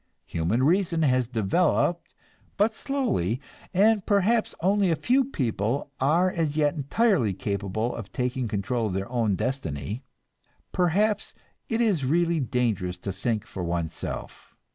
[0.25, 2.15] Human reason has developed
[2.57, 3.39] but slowly,
[3.71, 8.93] and perhaps only a few people are as yet entirely capable of taking control of
[8.93, 10.01] their own destiny;
[10.71, 11.35] perhaps
[11.69, 14.55] it is really dangerous to think for oneself!